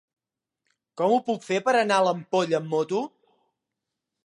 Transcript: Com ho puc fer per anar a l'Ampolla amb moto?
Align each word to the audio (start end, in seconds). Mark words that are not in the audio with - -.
Com 1.01 1.13
ho 1.17 1.19
puc 1.27 1.45
fer 1.51 1.59
per 1.67 1.75
anar 1.83 1.99
a 2.01 2.07
l'Ampolla 2.07 2.59
amb 2.63 2.75
moto? 2.77 3.05